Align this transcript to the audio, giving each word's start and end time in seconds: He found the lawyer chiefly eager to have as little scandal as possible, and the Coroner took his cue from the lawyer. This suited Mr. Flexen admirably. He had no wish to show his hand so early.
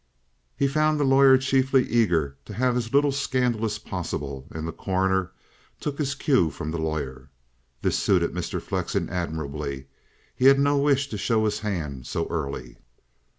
He 0.57 0.67
found 0.67 0.99
the 0.99 1.03
lawyer 1.03 1.37
chiefly 1.37 1.87
eager 1.87 2.35
to 2.45 2.55
have 2.55 2.75
as 2.75 2.91
little 2.91 3.11
scandal 3.11 3.63
as 3.65 3.77
possible, 3.77 4.47
and 4.49 4.67
the 4.67 4.71
Coroner 4.71 5.29
took 5.79 5.99
his 5.99 6.15
cue 6.15 6.49
from 6.49 6.71
the 6.71 6.79
lawyer. 6.79 7.29
This 7.83 7.99
suited 7.99 8.31
Mr. 8.33 8.59
Flexen 8.59 9.09
admirably. 9.11 9.85
He 10.35 10.45
had 10.45 10.57
no 10.57 10.75
wish 10.79 11.07
to 11.09 11.19
show 11.19 11.45
his 11.45 11.59
hand 11.59 12.07
so 12.07 12.25
early. 12.29 12.77